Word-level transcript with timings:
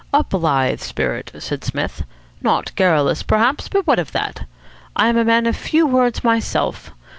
"A 0.11 0.23
blithe 0.23 0.79
spirit," 0.79 1.31
said 1.37 1.63
Psmith. 1.63 2.05
"Not 2.41 2.73
garrulous, 2.73 3.21
perhaps, 3.21 3.67
but 3.69 3.85
what 3.85 3.99
of 3.99 4.13
that? 4.13 4.47
I 4.95 5.09
am 5.09 5.17
a 5.17 5.23
man 5.23 5.45
of 5.45 5.55
few 5.55 5.85
words 5.85 6.23
myself. 6.23 6.91